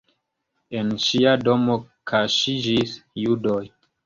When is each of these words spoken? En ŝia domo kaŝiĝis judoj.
En 0.79 0.87
ŝia 1.03 1.33
domo 1.49 1.75
kaŝiĝis 2.13 2.97
judoj. 3.27 3.63